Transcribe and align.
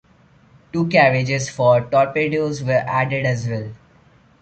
Two 0.73 0.87
carriages 0.87 1.47
for 1.51 1.81
torpedoes 1.81 2.63
were 2.63 2.83
added 2.87 3.23
as 3.23 3.47
well. 3.47 3.69